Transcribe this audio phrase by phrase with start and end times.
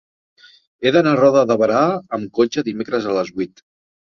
[0.87, 1.83] He d'anar a Roda de Berà
[2.19, 3.67] amb cotxe dimecres a les vuit.